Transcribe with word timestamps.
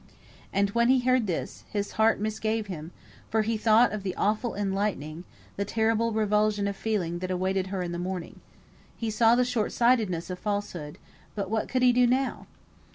And 0.51 0.71
when 0.71 0.87
he 0.87 1.01
heard 1.01 1.27
this, 1.27 1.63
his 1.71 1.91
heart 1.91 2.19
misgave 2.19 2.65
him; 2.65 2.89
for 3.29 3.43
he 3.43 3.55
thought 3.55 3.91
of 3.91 4.01
the 4.01 4.15
awful 4.15 4.55
enlightening, 4.55 5.25
the 5.57 5.63
terrible 5.63 6.11
revulsion 6.11 6.67
of 6.67 6.75
feeling 6.75 7.19
that 7.19 7.29
awaited 7.29 7.67
her 7.67 7.83
in 7.83 7.91
the 7.91 7.99
morning. 7.99 8.39
He 8.97 9.11
saw 9.11 9.35
the 9.35 9.45
short 9.45 9.71
sightedness 9.71 10.31
of 10.31 10.39
falsehood; 10.39 10.97
but 11.35 11.51
what 11.51 11.69
could 11.69 11.83
he 11.83 11.93
do 11.93 12.07
now? 12.07 12.47